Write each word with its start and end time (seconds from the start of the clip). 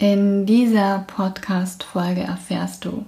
In 0.00 0.46
dieser 0.46 1.04
Podcast-Folge 1.14 2.22
erfährst 2.22 2.86
du, 2.86 3.04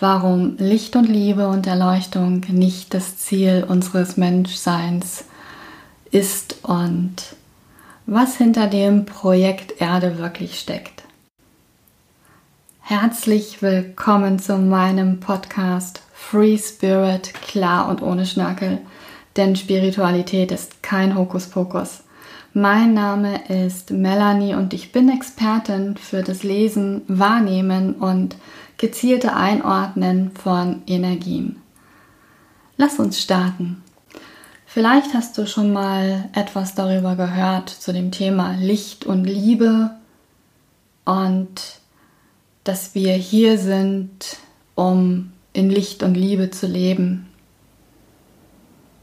warum 0.00 0.56
Licht 0.56 0.96
und 0.96 1.10
Liebe 1.10 1.46
und 1.46 1.66
Erleuchtung 1.66 2.40
nicht 2.48 2.94
das 2.94 3.18
Ziel 3.18 3.66
unseres 3.68 4.16
Menschseins 4.16 5.26
ist 6.10 6.60
und 6.62 7.16
was 8.06 8.38
hinter 8.38 8.66
dem 8.66 9.04
Projekt 9.04 9.78
Erde 9.78 10.16
wirklich 10.16 10.58
steckt. 10.58 11.02
Herzlich 12.80 13.60
willkommen 13.60 14.38
zu 14.38 14.56
meinem 14.56 15.20
Podcast 15.20 16.00
Free 16.14 16.56
Spirit, 16.56 17.34
klar 17.34 17.90
und 17.90 18.00
ohne 18.00 18.24
Schnörkel, 18.24 18.78
denn 19.36 19.54
Spiritualität 19.54 20.50
ist 20.50 20.82
kein 20.82 21.14
Hokuspokus. 21.14 22.04
Mein 22.58 22.94
Name 22.94 23.50
ist 23.50 23.90
Melanie 23.90 24.54
und 24.54 24.72
ich 24.72 24.90
bin 24.90 25.10
Expertin 25.10 25.98
für 25.98 26.22
das 26.22 26.42
Lesen, 26.42 27.02
Wahrnehmen 27.06 27.92
und 27.96 28.36
gezielte 28.78 29.36
Einordnen 29.36 30.30
von 30.30 30.80
Energien. 30.86 31.60
Lass 32.78 32.98
uns 32.98 33.20
starten. 33.20 33.82
Vielleicht 34.64 35.12
hast 35.12 35.36
du 35.36 35.46
schon 35.46 35.70
mal 35.70 36.30
etwas 36.32 36.74
darüber 36.74 37.14
gehört 37.14 37.68
zu 37.68 37.92
dem 37.92 38.10
Thema 38.10 38.52
Licht 38.52 39.04
und 39.04 39.24
Liebe 39.26 39.90
und 41.04 41.60
dass 42.64 42.94
wir 42.94 43.12
hier 43.12 43.58
sind, 43.58 44.38
um 44.74 45.30
in 45.52 45.68
Licht 45.68 46.02
und 46.02 46.14
Liebe 46.14 46.50
zu 46.50 46.66
leben 46.66 47.26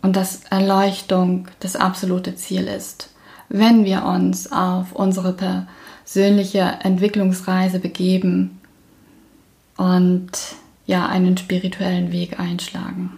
und 0.01 0.15
dass 0.15 0.41
Erleuchtung 0.45 1.49
das 1.59 1.75
absolute 1.75 2.33
Ziel 2.33 2.67
ist 2.67 3.12
wenn 3.49 3.85
wir 3.85 4.03
uns 4.05 4.51
auf 4.51 4.93
unsere 4.93 5.33
persönliche 5.33 6.79
Entwicklungsreise 6.81 7.79
begeben 7.79 8.59
und 9.77 10.31
ja 10.85 11.07
einen 11.07 11.37
spirituellen 11.37 12.11
Weg 12.11 12.39
einschlagen. 12.39 13.11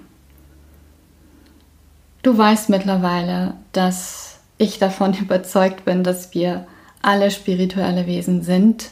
Du 2.22 2.38
weißt 2.38 2.70
mittlerweile, 2.70 3.54
dass 3.72 4.40
ich 4.58 4.80
davon 4.80 5.14
überzeugt 5.20 5.86
bin, 5.86 6.04
dass 6.04 6.34
wir 6.34 6.66
alle 7.02 7.30
spirituelle 7.30 8.08
Wesen 8.08 8.42
sind 8.42 8.90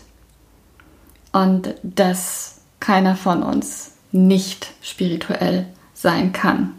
und 1.32 1.74
dass 1.82 2.62
keiner 2.80 3.16
von 3.16 3.42
uns 3.42 3.94
nicht 4.12 4.72
spirituell 4.82 5.66
sein 5.94 6.32
kann. 6.32 6.74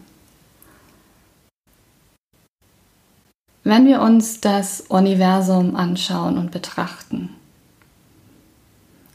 Wenn 3.66 3.86
wir 3.86 4.02
uns 4.02 4.42
das 4.42 4.82
Universum 4.82 5.74
anschauen 5.74 6.36
und 6.36 6.50
betrachten, 6.50 7.30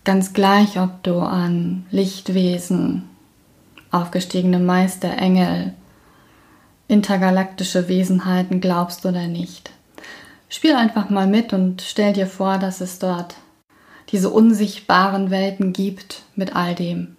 ganz 0.03 0.33
gleich, 0.33 0.79
ob 0.79 1.03
du 1.03 1.19
an 1.19 1.85
Lichtwesen, 1.91 3.03
aufgestiegene 3.91 4.57
Meister, 4.57 5.15
Engel, 5.19 5.75
intergalaktische 6.87 7.87
Wesenheiten 7.87 8.59
glaubst 8.59 9.05
oder 9.05 9.27
nicht, 9.27 9.69
spiel 10.49 10.73
einfach 10.73 11.11
mal 11.11 11.27
mit 11.27 11.53
und 11.53 11.83
stell 11.83 12.13
dir 12.13 12.25
vor, 12.25 12.57
dass 12.57 12.81
es 12.81 12.97
dort 12.97 13.35
diese 14.11 14.31
unsichtbaren 14.31 15.29
Welten 15.29 15.73
gibt 15.73 16.23
mit 16.35 16.55
all 16.55 16.73
dem. 16.73 17.17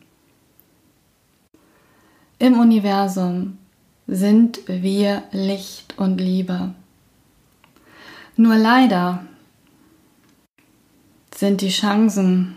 Im 2.41 2.59
Universum 2.59 3.59
sind 4.09 4.59
wir 4.67 5.22
Licht 5.31 5.97
und 5.97 6.20
Liebe. 6.20 6.75
Nur 8.36 8.56
leider 8.56 9.25
sind 11.34 11.61
die 11.61 11.70
Chancen, 11.70 12.56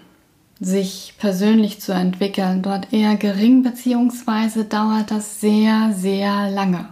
sich 0.59 1.15
persönlich 1.17 1.81
zu 1.81 1.91
entwickeln, 1.93 2.61
dort 2.61 2.93
eher 2.93 3.15
gering, 3.15 3.63
beziehungsweise 3.63 4.65
dauert 4.65 5.11
das 5.11 5.41
sehr, 5.41 5.91
sehr 5.93 6.49
lange. 6.49 6.89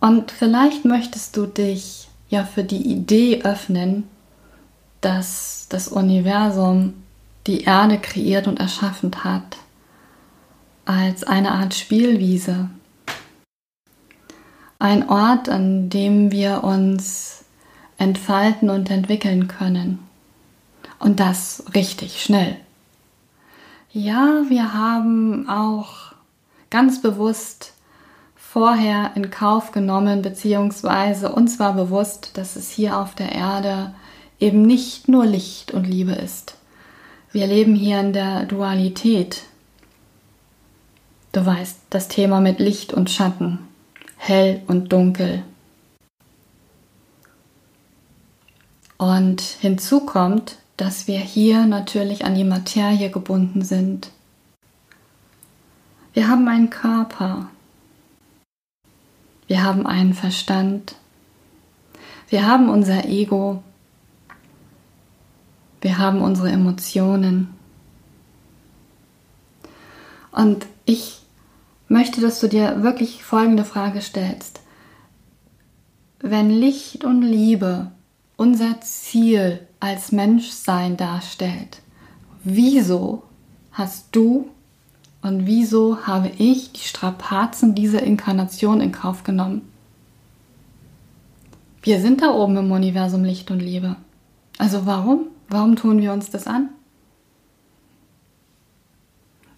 Und 0.00 0.30
vielleicht 0.30 0.84
möchtest 0.84 1.36
du 1.36 1.46
dich 1.46 2.08
ja 2.28 2.44
für 2.44 2.64
die 2.64 2.90
Idee 2.90 3.42
öffnen, 3.42 4.04
dass 5.00 5.66
das 5.68 5.88
Universum 5.88 6.94
die 7.46 7.62
Erde 7.62 7.98
kreiert 7.98 8.46
und 8.46 8.58
erschaffen 8.58 9.12
hat 9.24 9.58
als 10.84 11.24
eine 11.24 11.52
Art 11.52 11.74
Spielwiese, 11.74 12.68
ein 14.84 15.08
Ort, 15.08 15.48
an 15.48 15.88
dem 15.88 16.30
wir 16.30 16.62
uns 16.62 17.46
entfalten 17.96 18.68
und 18.68 18.90
entwickeln 18.90 19.48
können. 19.48 19.98
Und 20.98 21.20
das 21.20 21.64
richtig 21.74 22.22
schnell. 22.22 22.58
Ja, 23.94 24.42
wir 24.48 24.74
haben 24.74 25.48
auch 25.48 26.12
ganz 26.68 27.00
bewusst 27.00 27.72
vorher 28.36 29.12
in 29.14 29.30
Kauf 29.30 29.72
genommen, 29.72 30.20
beziehungsweise 30.20 31.32
uns 31.32 31.58
war 31.58 31.72
bewusst, 31.72 32.32
dass 32.36 32.54
es 32.54 32.70
hier 32.70 32.98
auf 32.98 33.14
der 33.14 33.32
Erde 33.32 33.94
eben 34.38 34.66
nicht 34.66 35.08
nur 35.08 35.24
Licht 35.24 35.72
und 35.72 35.84
Liebe 35.86 36.12
ist. 36.12 36.56
Wir 37.32 37.46
leben 37.46 37.74
hier 37.74 38.00
in 38.00 38.12
der 38.12 38.44
Dualität. 38.44 39.44
Du 41.32 41.46
weißt, 41.46 41.78
das 41.88 42.08
Thema 42.08 42.42
mit 42.42 42.58
Licht 42.58 42.92
und 42.92 43.08
Schatten 43.08 43.60
hell 44.26 44.62
und 44.66 44.90
dunkel. 44.92 45.44
Und 48.96 49.42
hinzu 49.42 50.00
kommt, 50.00 50.56
dass 50.78 51.06
wir 51.06 51.18
hier 51.18 51.66
natürlich 51.66 52.24
an 52.24 52.34
die 52.34 52.44
Materie 52.44 53.10
gebunden 53.10 53.62
sind. 53.62 54.10
Wir 56.14 56.28
haben 56.28 56.48
einen 56.48 56.70
Körper. 56.70 57.48
Wir 59.46 59.62
haben 59.62 59.86
einen 59.86 60.14
Verstand. 60.14 60.96
Wir 62.28 62.46
haben 62.46 62.70
unser 62.70 63.04
Ego. 63.04 63.62
Wir 65.82 65.98
haben 65.98 66.22
unsere 66.22 66.50
Emotionen. 66.50 67.52
Und 70.32 70.66
ich 70.86 71.23
möchte, 71.94 72.20
dass 72.20 72.40
du 72.40 72.48
dir 72.48 72.82
wirklich 72.82 73.22
folgende 73.22 73.64
Frage 73.64 74.02
stellst. 74.02 74.60
Wenn 76.18 76.50
Licht 76.50 77.04
und 77.04 77.22
Liebe 77.22 77.92
unser 78.36 78.80
Ziel 78.80 79.60
als 79.78 80.10
Menschsein 80.10 80.96
darstellt, 80.96 81.80
wieso 82.42 83.22
hast 83.70 84.08
du 84.10 84.48
und 85.22 85.46
wieso 85.46 86.04
habe 86.04 86.32
ich 86.36 86.72
die 86.72 86.80
Strapazen 86.80 87.76
dieser 87.76 88.02
Inkarnation 88.02 88.80
in 88.80 88.90
Kauf 88.90 89.22
genommen? 89.22 89.62
Wir 91.80 92.00
sind 92.00 92.22
da 92.22 92.30
oben 92.32 92.56
im 92.56 92.72
Universum 92.72 93.22
Licht 93.22 93.52
und 93.52 93.60
Liebe. 93.60 93.94
Also 94.58 94.84
warum? 94.84 95.28
Warum 95.48 95.76
tun 95.76 96.00
wir 96.00 96.12
uns 96.12 96.28
das 96.28 96.48
an? 96.48 96.70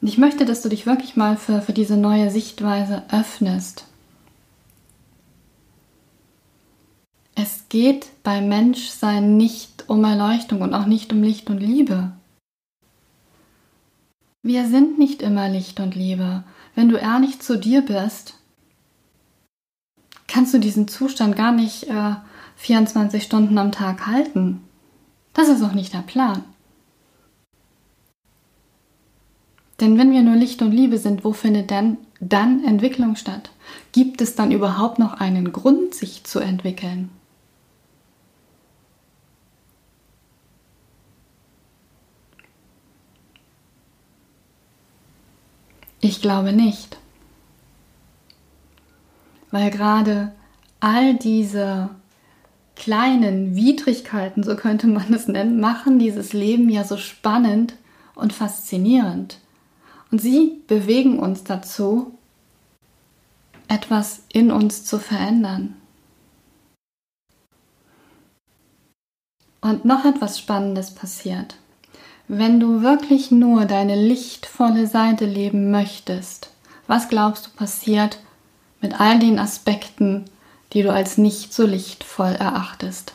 Und 0.00 0.08
ich 0.08 0.18
möchte, 0.18 0.44
dass 0.44 0.62
du 0.62 0.68
dich 0.68 0.86
wirklich 0.86 1.16
mal 1.16 1.36
für, 1.36 1.62
für 1.62 1.72
diese 1.72 1.96
neue 1.96 2.30
Sichtweise 2.30 3.02
öffnest. 3.10 3.86
Es 7.34 7.64
geht 7.68 8.06
beim 8.22 8.48
Menschsein 8.48 9.36
nicht 9.36 9.84
um 9.88 10.04
Erleuchtung 10.04 10.62
und 10.62 10.74
auch 10.74 10.86
nicht 10.86 11.12
um 11.12 11.22
Licht 11.22 11.50
und 11.50 11.58
Liebe. 11.58 12.12
Wir 14.42 14.66
sind 14.68 14.98
nicht 14.98 15.22
immer 15.22 15.48
Licht 15.48 15.80
und 15.80 15.94
Liebe. 15.94 16.44
Wenn 16.74 16.88
du 16.88 16.96
ehrlich 16.96 17.40
zu 17.40 17.58
dir 17.58 17.82
bist, 17.82 18.34
kannst 20.28 20.54
du 20.54 20.58
diesen 20.58 20.88
Zustand 20.88 21.36
gar 21.36 21.52
nicht 21.52 21.84
äh, 21.84 22.14
24 22.56 23.22
Stunden 23.22 23.58
am 23.58 23.72
Tag 23.72 24.06
halten. 24.06 24.62
Das 25.34 25.48
ist 25.48 25.62
auch 25.62 25.72
nicht 25.72 25.92
der 25.92 26.02
Plan. 26.02 26.44
Denn 29.80 29.98
wenn 29.98 30.12
wir 30.12 30.22
nur 30.22 30.36
Licht 30.36 30.62
und 30.62 30.72
Liebe 30.72 30.98
sind, 30.98 31.24
wo 31.24 31.32
findet 31.32 31.70
denn 31.70 31.98
dann 32.20 32.64
Entwicklung 32.64 33.16
statt? 33.16 33.50
Gibt 33.92 34.20
es 34.20 34.34
dann 34.34 34.50
überhaupt 34.50 34.98
noch 34.98 35.14
einen 35.14 35.52
Grund, 35.52 35.94
sich 35.94 36.24
zu 36.24 36.38
entwickeln? 36.40 37.10
Ich 46.00 46.22
glaube 46.22 46.52
nicht. 46.52 46.98
Weil 49.50 49.70
gerade 49.70 50.32
all 50.80 51.14
diese 51.14 51.90
kleinen 52.76 53.56
Widrigkeiten, 53.56 54.42
so 54.42 54.54
könnte 54.54 54.86
man 54.86 55.12
es 55.12 55.28
nennen, 55.28 55.60
machen 55.60 55.98
dieses 55.98 56.32
Leben 56.32 56.68
ja 56.68 56.84
so 56.84 56.96
spannend 56.96 57.74
und 58.14 58.32
faszinierend. 58.32 59.38
Und 60.10 60.20
sie 60.20 60.62
bewegen 60.66 61.18
uns 61.18 61.44
dazu, 61.44 62.16
etwas 63.68 64.20
in 64.32 64.50
uns 64.50 64.84
zu 64.84 64.98
verändern. 64.98 65.76
Und 69.60 69.84
noch 69.84 70.04
etwas 70.04 70.38
Spannendes 70.38 70.94
passiert. 70.94 71.56
Wenn 72.28 72.60
du 72.60 72.82
wirklich 72.82 73.30
nur 73.30 73.64
deine 73.64 73.96
lichtvolle 73.96 74.86
Seite 74.86 75.26
leben 75.26 75.70
möchtest, 75.70 76.50
was 76.86 77.08
glaubst 77.08 77.46
du 77.46 77.50
passiert 77.50 78.20
mit 78.80 79.00
all 79.00 79.18
den 79.18 79.38
Aspekten, 79.38 80.24
die 80.72 80.82
du 80.82 80.92
als 80.92 81.18
nicht 81.18 81.52
so 81.52 81.66
lichtvoll 81.66 82.32
erachtest? 82.32 83.12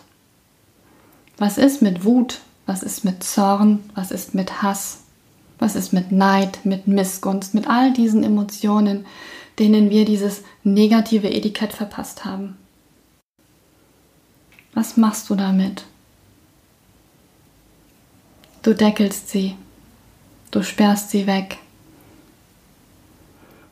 Was 1.37 1.57
ist 1.57 1.81
mit 1.81 2.03
Wut? 2.03 2.41
Was 2.65 2.83
ist 2.83 3.03
mit 3.03 3.23
Zorn? 3.23 3.89
Was 3.95 4.11
ist 4.11 4.35
mit 4.35 4.61
Hass? 4.61 5.03
Was 5.61 5.75
ist 5.75 5.93
mit 5.93 6.11
Neid, 6.11 6.65
mit 6.65 6.87
Missgunst, 6.87 7.53
mit 7.53 7.67
all 7.67 7.93
diesen 7.93 8.23
Emotionen, 8.23 9.05
denen 9.59 9.91
wir 9.91 10.05
dieses 10.05 10.41
negative 10.63 11.31
Etikett 11.31 11.71
verpasst 11.71 12.25
haben? 12.25 12.57
Was 14.73 14.97
machst 14.97 15.29
du 15.29 15.35
damit? 15.35 15.83
Du 18.63 18.73
deckelst 18.73 19.29
sie, 19.29 19.55
du 20.49 20.63
sperrst 20.63 21.11
sie 21.11 21.27
weg. 21.27 21.59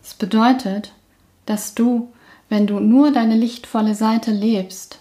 Das 0.04 0.14
bedeutet, 0.14 0.94
dass 1.48 1.74
du, 1.74 2.14
wenn 2.50 2.68
du 2.68 2.80
nur 2.80 3.12
deine 3.12 3.36
lichtvolle 3.36 3.96
Seite 3.96 4.30
lebst, 4.30 5.00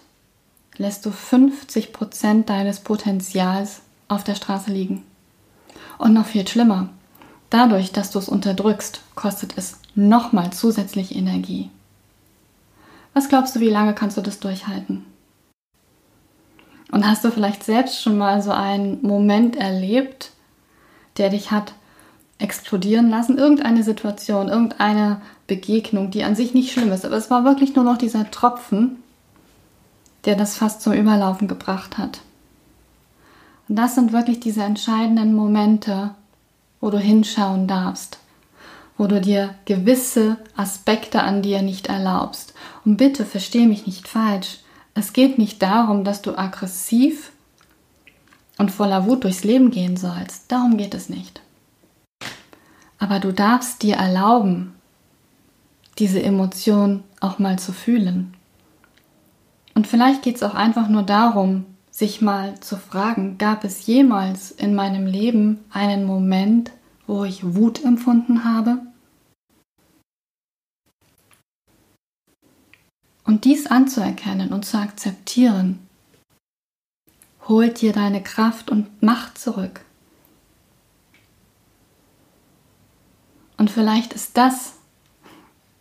lässt 0.77 1.05
du 1.05 1.11
50 1.11 1.93
Prozent 1.93 2.49
deines 2.49 2.79
Potenzials 2.79 3.81
auf 4.07 4.23
der 4.23 4.33
Straße 4.33 4.71
liegen. 4.71 5.03
Und 5.97 6.13
noch 6.13 6.25
viel 6.25 6.47
schlimmer, 6.47 6.89
dadurch, 7.49 7.91
dass 7.91 8.11
du 8.11 8.19
es 8.19 8.29
unterdrückst, 8.29 9.01
kostet 9.15 9.57
es 9.57 9.79
nochmal 9.95 10.51
zusätzlich 10.51 11.15
Energie. 11.15 11.69
Was 13.13 13.29
glaubst 13.29 13.55
du, 13.55 13.59
wie 13.59 13.69
lange 13.69 13.93
kannst 13.93 14.17
du 14.17 14.21
das 14.21 14.39
durchhalten? 14.39 15.05
Und 16.91 17.07
hast 17.07 17.23
du 17.23 17.31
vielleicht 17.31 17.63
selbst 17.63 18.01
schon 18.01 18.17
mal 18.17 18.41
so 18.41 18.51
einen 18.51 19.01
Moment 19.01 19.55
erlebt, 19.55 20.31
der 21.17 21.29
dich 21.29 21.51
hat 21.51 21.73
explodieren 22.39 23.09
lassen? 23.09 23.37
Irgendeine 23.37 23.83
Situation, 23.83 24.47
irgendeine 24.47 25.21
Begegnung, 25.47 26.11
die 26.11 26.23
an 26.23 26.35
sich 26.35 26.53
nicht 26.53 26.71
schlimm 26.71 26.91
ist, 26.91 27.05
aber 27.05 27.17
es 27.17 27.29
war 27.29 27.43
wirklich 27.43 27.75
nur 27.75 27.83
noch 27.83 27.97
dieser 27.97 28.31
Tropfen, 28.31 29.03
der 30.25 30.35
das 30.35 30.55
fast 30.55 30.81
zum 30.81 30.93
Überlaufen 30.93 31.47
gebracht 31.47 31.97
hat. 31.97 32.21
Und 33.69 33.75
das 33.75 33.95
sind 33.95 34.11
wirklich 34.11 34.39
diese 34.39 34.63
entscheidenden 34.63 35.33
Momente, 35.33 36.15
wo 36.81 36.89
du 36.89 36.97
hinschauen 36.97 37.67
darfst, 37.67 38.17
wo 38.97 39.05
du 39.05 39.21
dir 39.21 39.53
gewisse 39.65 40.37
Aspekte 40.57 41.21
an 41.21 41.43
dir 41.43 41.61
nicht 41.61 41.87
erlaubst. 41.87 42.53
Und 42.83 42.97
bitte 42.97 43.25
versteh 43.25 43.67
mich 43.67 43.85
nicht 43.85 44.07
falsch. 44.07 44.57
Es 44.95 45.13
geht 45.13 45.37
nicht 45.37 45.61
darum, 45.61 46.03
dass 46.03 46.23
du 46.23 46.35
aggressiv 46.35 47.31
und 48.57 48.71
voller 48.71 49.05
Wut 49.05 49.23
durchs 49.23 49.43
Leben 49.43 49.69
gehen 49.69 49.97
sollst. 49.97 50.51
Darum 50.51 50.75
geht 50.75 50.95
es 50.95 51.07
nicht. 51.07 51.41
Aber 52.97 53.19
du 53.19 53.31
darfst 53.31 53.83
dir 53.83 53.95
erlauben, 53.95 54.73
diese 55.99 56.21
Emotion 56.21 57.03
auch 57.19 57.37
mal 57.37 57.59
zu 57.59 57.71
fühlen. 57.71 58.33
Und 59.75 59.85
vielleicht 59.85 60.23
geht 60.23 60.37
es 60.37 60.43
auch 60.43 60.55
einfach 60.55 60.89
nur 60.89 61.03
darum, 61.03 61.65
sich 61.99 62.21
mal 62.21 62.57
zu 62.61 62.77
fragen, 62.77 63.37
gab 63.37 63.65
es 63.65 63.85
jemals 63.85 64.51
in 64.51 64.73
meinem 64.73 65.05
Leben 65.05 65.65
einen 65.69 66.05
Moment, 66.05 66.71
wo 67.07 67.25
ich 67.25 67.55
Wut 67.55 67.83
empfunden 67.83 68.45
habe? 68.45 68.79
Und 73.25 73.43
dies 73.43 73.67
anzuerkennen 73.67 74.53
und 74.53 74.65
zu 74.65 74.77
akzeptieren, 74.77 75.85
holt 77.49 77.81
dir 77.81 77.91
deine 77.91 78.23
Kraft 78.23 78.71
und 78.71 79.03
Macht 79.03 79.37
zurück. 79.37 79.81
Und 83.57 83.69
vielleicht 83.69 84.13
ist 84.13 84.37
das 84.37 84.75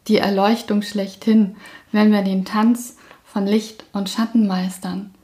die 0.08 0.16
Erleuchtung 0.16 0.82
schlechthin, 0.82 1.54
wenn 1.92 2.10
wir 2.10 2.22
den 2.22 2.44
Tanz 2.44 2.96
von 3.24 3.46
Licht 3.46 3.84
und 3.92 4.10
Schatten 4.10 4.48
meistern, 4.48 5.14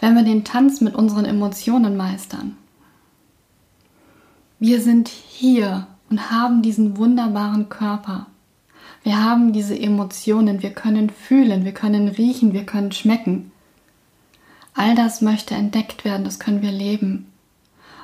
wenn 0.00 0.14
wir 0.14 0.22
den 0.22 0.44
Tanz 0.44 0.80
mit 0.80 0.94
unseren 0.94 1.24
Emotionen 1.24 1.96
meistern. 1.96 2.56
Wir 4.58 4.80
sind 4.80 5.08
hier 5.08 5.86
und 6.10 6.30
haben 6.30 6.62
diesen 6.62 6.96
wunderbaren 6.96 7.68
Körper. 7.68 8.26
Wir 9.02 9.22
haben 9.22 9.52
diese 9.52 9.78
Emotionen, 9.78 10.62
wir 10.62 10.70
können 10.70 11.10
fühlen, 11.10 11.64
wir 11.64 11.72
können 11.72 12.08
riechen, 12.08 12.52
wir 12.52 12.64
können 12.64 12.92
schmecken. 12.92 13.52
All 14.74 14.94
das 14.94 15.20
möchte 15.20 15.54
entdeckt 15.54 16.04
werden, 16.04 16.24
das 16.24 16.38
können 16.40 16.62
wir 16.62 16.72
leben. 16.72 17.30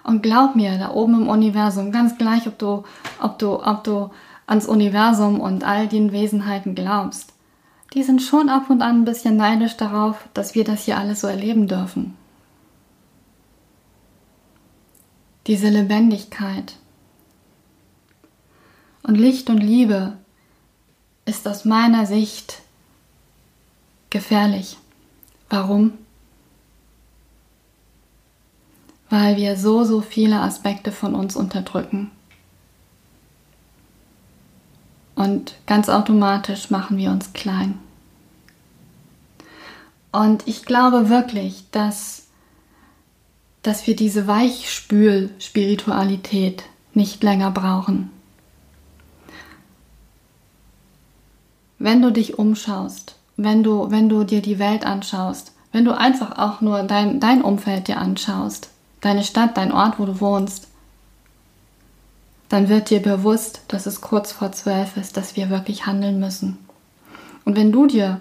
Und 0.04 0.22
glaub 0.22 0.56
mir, 0.56 0.78
da 0.78 0.92
oben 0.92 1.22
im 1.22 1.28
Universum, 1.28 1.92
ganz 1.92 2.16
gleich, 2.18 2.46
ob 2.46 2.58
du, 2.58 2.84
ob 3.20 3.38
du, 3.38 3.62
ob 3.62 3.84
du 3.84 4.10
ans 4.46 4.66
Universum 4.66 5.40
und 5.40 5.64
all 5.64 5.88
den 5.88 6.12
Wesenheiten 6.12 6.74
glaubst, 6.74 7.32
die 7.94 8.02
sind 8.02 8.22
schon 8.22 8.48
ab 8.48 8.70
und 8.70 8.82
an 8.82 9.00
ein 9.00 9.04
bisschen 9.04 9.36
neidisch 9.36 9.76
darauf, 9.76 10.28
dass 10.34 10.54
wir 10.54 10.64
das 10.64 10.84
hier 10.84 10.98
alles 10.98 11.20
so 11.20 11.26
erleben 11.26 11.66
dürfen. 11.66 12.16
Diese 15.46 15.68
Lebendigkeit. 15.68 16.76
Und 19.02 19.16
Licht 19.16 19.50
und 19.50 19.58
Liebe 19.58 20.16
ist 21.24 21.48
aus 21.48 21.64
meiner 21.64 22.06
Sicht 22.06 22.62
gefährlich. 24.10 24.76
Warum? 25.48 25.94
Weil 29.08 29.36
wir 29.36 29.56
so, 29.56 29.82
so 29.82 30.00
viele 30.00 30.40
Aspekte 30.40 30.92
von 30.92 31.14
uns 31.16 31.34
unterdrücken. 31.34 32.12
Und 35.20 35.54
ganz 35.66 35.88
automatisch 35.90 36.70
machen 36.70 36.96
wir 36.96 37.10
uns 37.10 37.34
klein. 37.34 37.78
Und 40.12 40.48
ich 40.48 40.64
glaube 40.64 41.10
wirklich, 41.10 41.64
dass, 41.72 42.28
dass 43.60 43.86
wir 43.86 43.94
diese 43.94 44.26
Weichspül-Spiritualität 44.26 46.62
nicht 46.94 47.22
länger 47.22 47.50
brauchen. 47.50 48.08
Wenn 51.78 52.00
du 52.00 52.10
dich 52.10 52.38
umschaust, 52.38 53.16
wenn 53.36 53.62
du, 53.62 53.90
wenn 53.90 54.08
du 54.08 54.24
dir 54.24 54.40
die 54.40 54.58
Welt 54.58 54.86
anschaust, 54.86 55.52
wenn 55.70 55.84
du 55.84 55.94
einfach 55.94 56.38
auch 56.38 56.62
nur 56.62 56.84
dein, 56.84 57.20
dein 57.20 57.42
Umfeld 57.42 57.88
dir 57.88 57.98
anschaust, 57.98 58.70
deine 59.02 59.22
Stadt, 59.22 59.58
dein 59.58 59.70
Ort, 59.70 59.98
wo 59.98 60.06
du 60.06 60.18
wohnst, 60.18 60.69
dann 62.50 62.68
wird 62.68 62.90
dir 62.90 63.00
bewusst, 63.00 63.62
dass 63.68 63.86
es 63.86 64.00
kurz 64.00 64.32
vor 64.32 64.52
zwölf 64.52 64.96
ist, 64.96 65.16
dass 65.16 65.36
wir 65.36 65.48
wirklich 65.50 65.86
handeln 65.86 66.18
müssen. 66.18 66.58
Und 67.44 67.56
wenn 67.56 67.72
du 67.72 67.86
dir 67.86 68.20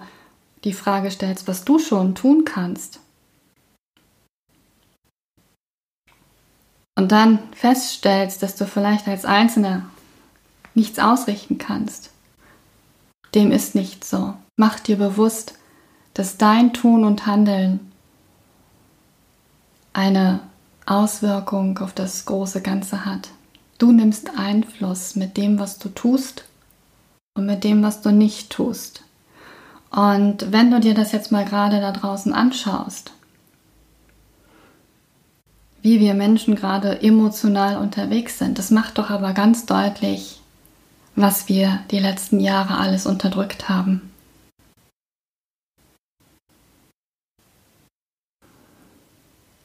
die 0.63 0.73
Frage 0.73 1.11
stellst, 1.11 1.47
was 1.47 1.65
du 1.65 1.79
schon 1.79 2.15
tun 2.15 2.45
kannst, 2.45 3.01
und 6.95 7.11
dann 7.11 7.39
feststellst, 7.53 8.43
dass 8.43 8.55
du 8.55 8.65
vielleicht 8.65 9.07
als 9.07 9.25
Einzelner 9.25 9.89
nichts 10.75 10.99
ausrichten 10.99 11.57
kannst, 11.57 12.11
dem 13.33 13.51
ist 13.51 13.73
nicht 13.73 14.03
so. 14.03 14.33
Mach 14.57 14.79
dir 14.79 14.97
bewusst, 14.97 15.55
dass 16.13 16.37
dein 16.37 16.73
Tun 16.73 17.03
und 17.03 17.25
Handeln 17.25 17.91
eine 19.93 20.41
Auswirkung 20.85 21.77
auf 21.79 21.93
das 21.93 22.25
große 22.25 22.61
Ganze 22.61 23.05
hat. 23.05 23.29
Du 23.79 23.93
nimmst 23.93 24.37
Einfluss 24.37 25.15
mit 25.15 25.37
dem, 25.37 25.57
was 25.57 25.79
du 25.79 25.87
tust 25.87 26.43
und 27.33 27.45
mit 27.45 27.63
dem, 27.63 27.81
was 27.81 28.01
du 28.01 28.11
nicht 28.11 28.49
tust. 28.49 29.03
Und 29.89 30.51
wenn 30.51 30.69
du 30.69 30.81
dir 30.81 30.93
das 30.93 31.13
jetzt 31.13 31.31
mal 31.31 31.45
gerade 31.45 31.79
da 31.79 31.93
draußen 31.93 32.33
anschaust, 32.33 33.13
wie 35.81 36.01
wir 36.01 36.13
Menschen 36.13 36.55
gerade 36.55 37.01
emotional 37.01 37.77
unterwegs 37.77 38.37
sind, 38.37 38.59
das 38.59 38.69
macht 38.69 38.97
doch 38.97 39.09
aber 39.09 39.31
ganz 39.31 39.65
deutlich, 39.65 40.41
was 41.15 41.47
wir 41.47 41.79
die 41.89 41.99
letzten 41.99 42.41
Jahre 42.41 42.77
alles 42.77 43.05
unterdrückt 43.05 43.69
haben. 43.69 44.11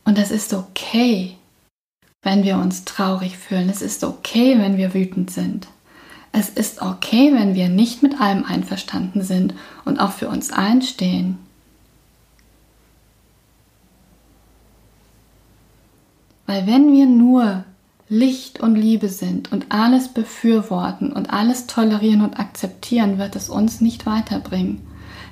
Und 0.04 0.18
es 0.18 0.30
ist 0.30 0.54
okay, 0.54 1.37
wenn 2.25 2.43
wir 2.43 2.57
uns 2.57 2.85
traurig 2.85 3.38
fühlen. 3.38 3.69
Es 3.69 3.83
ist 3.83 4.02
okay, 4.02 4.59
wenn 4.59 4.76
wir 4.76 4.93
wütend 4.95 5.31
sind. 5.31 5.69
Es 6.33 6.49
ist 6.49 6.83
okay, 6.83 7.33
wenn 7.33 7.54
wir 7.54 7.69
nicht 7.69 8.02
mit 8.02 8.21
allem 8.21 8.45
einverstanden 8.45 9.23
sind 9.23 9.54
und 9.85 10.00
auch 10.00 10.11
für 10.11 10.28
uns 10.28 10.50
einstehen. 10.50 11.38
Weil 16.47 16.66
wenn 16.66 16.93
wir 16.93 17.07
nur 17.07 17.64
Licht 18.09 18.61
und 18.61 18.75
Liebe 18.75 19.09
sind 19.09 19.52
und 19.52 19.66
alles 19.71 20.09
befürworten 20.09 21.12
und 21.12 21.33
alles 21.33 21.66
tolerieren 21.66 22.21
und 22.21 22.38
akzeptieren, 22.38 23.19
wird 23.19 23.37
es 23.37 23.49
uns 23.49 23.81
nicht 23.81 24.07
weiterbringen. 24.07 24.87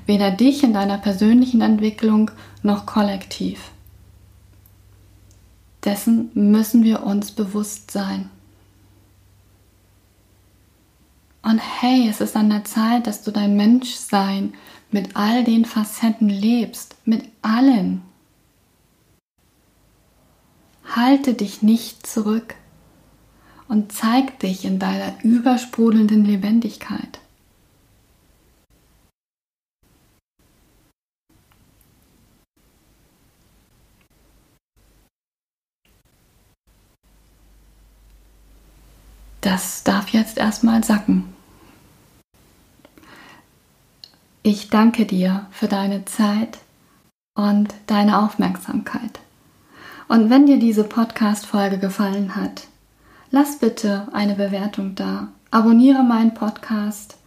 Weder 0.07 0.31
dich 0.31 0.63
in 0.63 0.73
deiner 0.73 0.99
persönlichen 0.99 1.61
Entwicklung 1.61 2.31
noch 2.63 2.87
kollektiv. 2.87 3.73
Dessen 5.85 6.31
müssen 6.35 6.85
wir 6.85 7.03
uns 7.03 7.33
bewusst 7.33 7.91
sein. 7.91 8.31
Und 11.43 11.59
hey, 11.59 12.09
es 12.09 12.21
ist 12.21 12.37
an 12.37 12.51
der 12.51 12.65
Zeit, 12.65 13.07
dass 13.07 13.25
du 13.25 13.33
dein 13.33 13.57
Menschsein 13.57 14.55
mit 14.93 15.17
all 15.17 15.43
den 15.43 15.65
Facetten 15.65 16.29
lebst, 16.29 16.95
mit 17.05 17.25
allen. 17.43 18.03
Halte 20.85 21.35
dich 21.35 21.63
nicht 21.63 22.07
zurück 22.07 22.55
und 23.67 23.91
zeig 23.91 24.39
dich 24.41 24.65
in 24.65 24.79
deiner 24.79 25.15
übersprudelnden 25.25 26.25
Lebendigkeit. 26.25 27.22
Das 39.53 39.85
darf 39.85 40.09
jetzt 40.09 40.39
erstmal 40.39 40.83
sacken. 40.83 41.25
Ich 44.43 44.71
danke 44.71 45.05
dir 45.05 45.45
für 45.51 45.69
deine 45.69 46.07
Zeit 46.07 46.61
und 47.35 47.75
deine 47.87 48.21
Aufmerksamkeit. 48.21 49.21
Und 50.09 50.31
wenn 50.31 50.47
dir 50.47 50.59
diese 50.59 50.85
Podcast-Folge 50.85 51.77
gefallen 51.77 52.35
hat, 52.35 52.69
lass 53.31 53.59
bitte 53.59 54.09
eine 54.15 54.37
Bewertung 54.37 54.95
da. 54.95 55.29
Abonniere 55.51 56.03
meinen 56.03 56.33
Podcast. 56.33 57.19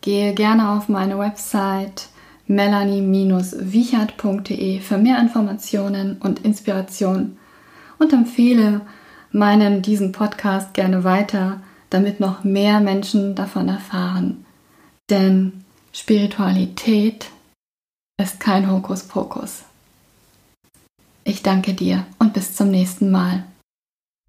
Gehe 0.00 0.34
gerne 0.34 0.70
auf 0.70 0.88
meine 0.88 1.20
Website 1.20 2.08
melanie-wichert.de 2.48 4.80
für 4.80 4.98
mehr 4.98 5.20
Informationen 5.20 6.18
und 6.18 6.40
Inspiration 6.40 7.36
und 8.00 8.12
empfehle 8.12 8.80
meinen 9.32 9.82
diesen 9.82 10.12
Podcast 10.12 10.74
gerne 10.74 11.04
weiter, 11.04 11.60
damit 11.90 12.20
noch 12.20 12.44
mehr 12.44 12.80
Menschen 12.80 13.34
davon 13.34 13.68
erfahren. 13.68 14.44
Denn 15.08 15.64
Spiritualität 15.92 17.30
ist 18.20 18.38
kein 18.38 18.70
Hokuspokus. 18.70 19.64
Ich 21.24 21.42
danke 21.42 21.74
dir 21.74 22.06
und 22.18 22.32
bis 22.32 22.54
zum 22.54 22.70
nächsten 22.70 23.10
Mal. 23.10 23.44